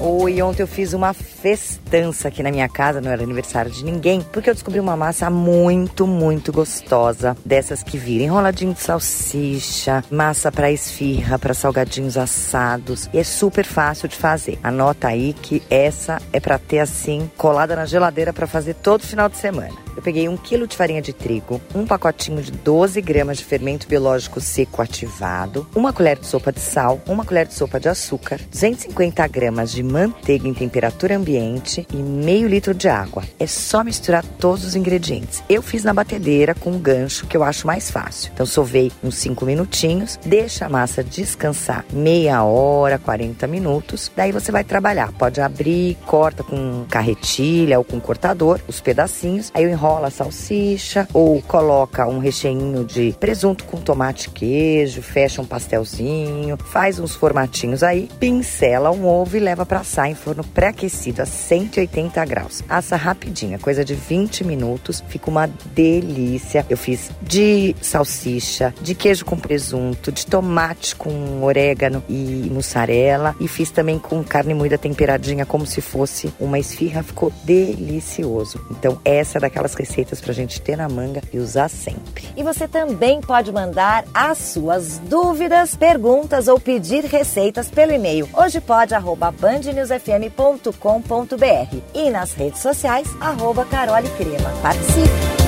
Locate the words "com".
36.54-36.70, 46.44-46.84, 47.84-47.98, 53.64-53.78, 69.24-69.38, 70.96-71.42, 73.98-74.22